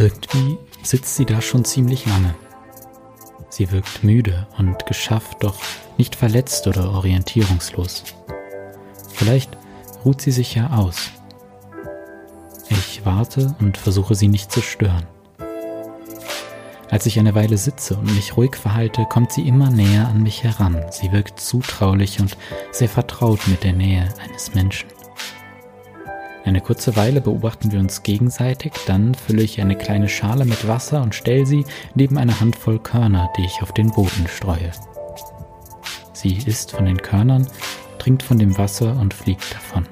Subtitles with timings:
[0.00, 2.34] Irgendwie sitzt sie da schon ziemlich lange.
[3.50, 5.56] Sie wirkt müde und geschafft, doch
[5.98, 8.04] nicht verletzt oder orientierungslos.
[9.12, 9.58] Vielleicht
[10.02, 11.10] ruht sie sich ja aus.
[12.70, 15.06] Ich warte und versuche sie nicht zu stören.
[16.88, 20.42] Als ich eine Weile sitze und mich ruhig verhalte, kommt sie immer näher an mich
[20.42, 20.82] heran.
[20.90, 22.38] Sie wirkt zutraulich und
[22.70, 24.88] sehr vertraut mit der Nähe eines Menschen.
[26.44, 31.02] Eine kurze Weile beobachten wir uns gegenseitig, dann fülle ich eine kleine Schale mit Wasser
[31.02, 31.64] und stelle sie
[31.94, 34.70] neben eine Handvoll Körner, die ich auf den Boden streue.
[36.12, 37.46] Sie isst von den Körnern,
[37.98, 39.86] trinkt von dem Wasser und fliegt davon.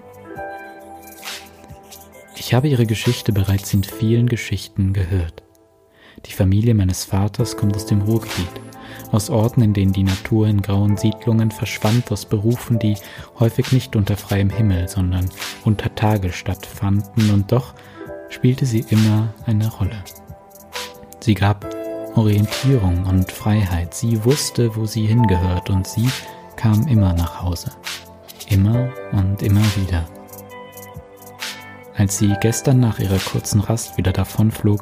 [2.37, 5.43] Ich habe ihre Geschichte bereits in vielen Geschichten gehört.
[6.27, 8.68] Die Familie meines Vaters kommt aus dem Ruhrgebiet
[9.13, 12.97] aus Orten, in denen die Natur in grauen Siedlungen verschwand, aus Berufen, die
[13.39, 15.29] häufig nicht unter freiem Himmel, sondern
[15.65, 17.75] unter Tage stattfanden, und doch
[18.29, 20.05] spielte sie immer eine Rolle.
[21.21, 21.67] Sie gab
[22.15, 26.09] Orientierung und Freiheit, sie wusste, wo sie hingehört, und sie
[26.57, 27.71] kam immer nach Hause.
[28.49, 30.07] Immer und immer wieder.
[31.97, 34.81] Als sie gestern nach ihrer kurzen Rast wieder davonflog,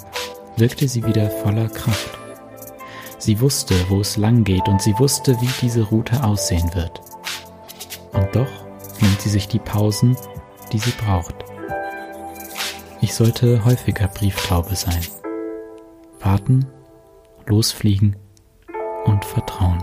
[0.57, 2.26] wirkte sie wieder voller Kraft.
[3.27, 7.01] Sie wusste, wo es lang geht und sie wusste, wie diese Route aussehen wird.
[8.13, 8.47] Und doch
[9.01, 10.17] nimmt sie sich die Pausen,
[10.73, 11.35] die sie braucht.
[13.01, 15.01] Ich sollte häufiger Brieftaube sein.
[16.21, 16.67] Warten,
[17.47, 18.15] losfliegen
[19.07, 19.83] und vertrauen.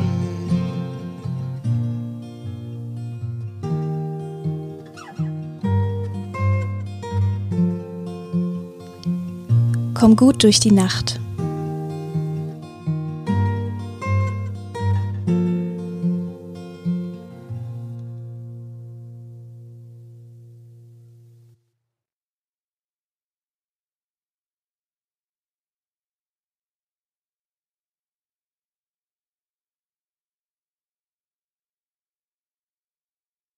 [10.01, 11.19] Komm gut durch die Nacht.